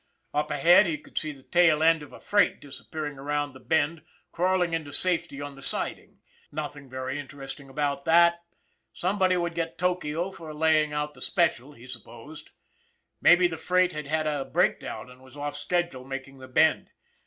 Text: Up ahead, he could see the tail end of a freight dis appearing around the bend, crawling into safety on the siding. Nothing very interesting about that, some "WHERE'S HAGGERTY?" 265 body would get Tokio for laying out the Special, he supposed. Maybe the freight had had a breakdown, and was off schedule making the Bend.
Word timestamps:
Up 0.33 0.49
ahead, 0.49 0.87
he 0.87 0.97
could 0.97 1.15
see 1.15 1.31
the 1.31 1.43
tail 1.43 1.83
end 1.83 2.01
of 2.01 2.11
a 2.11 2.19
freight 2.19 2.59
dis 2.59 2.79
appearing 2.79 3.19
around 3.19 3.53
the 3.53 3.59
bend, 3.59 4.01
crawling 4.31 4.73
into 4.73 4.91
safety 4.91 5.39
on 5.39 5.53
the 5.53 5.61
siding. 5.61 6.17
Nothing 6.51 6.89
very 6.89 7.19
interesting 7.19 7.69
about 7.69 8.03
that, 8.05 8.41
some 8.93 9.19
"WHERE'S 9.19 9.29
HAGGERTY?" 9.33 9.35
265 9.77 9.97
body 9.99 10.07
would 10.09 10.09
get 10.09 10.31
Tokio 10.33 10.35
for 10.35 10.55
laying 10.55 10.91
out 10.91 11.13
the 11.13 11.21
Special, 11.21 11.73
he 11.73 11.85
supposed. 11.85 12.49
Maybe 13.21 13.45
the 13.47 13.59
freight 13.59 13.93
had 13.93 14.07
had 14.07 14.25
a 14.25 14.43
breakdown, 14.43 15.07
and 15.07 15.21
was 15.21 15.37
off 15.37 15.55
schedule 15.55 16.03
making 16.03 16.39
the 16.39 16.47
Bend. 16.47 16.89